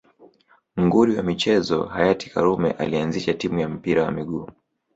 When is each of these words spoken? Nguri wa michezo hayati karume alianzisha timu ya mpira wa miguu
Nguri 0.77 1.13
wa 1.17 1.23
michezo 1.23 1.83
hayati 1.83 2.29
karume 2.29 2.71
alianzisha 2.71 3.33
timu 3.33 3.59
ya 3.59 3.69
mpira 3.69 4.03
wa 4.03 4.11
miguu 4.11 4.49